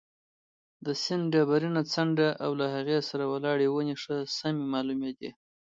[0.85, 5.31] د سیند ډبرینه څنډه او له هغې سره ولاړې ونې ښه سمې معلومېدې.